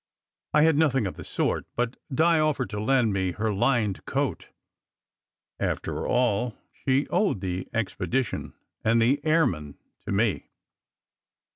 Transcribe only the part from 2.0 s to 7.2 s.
Di offered to lend me her lined coat. After all, she